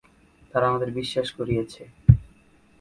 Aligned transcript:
তারা 0.51 0.65
আমাদের 0.67 0.89
বিশ্বাস 0.91 1.27
করিয়েছে। 1.31 1.81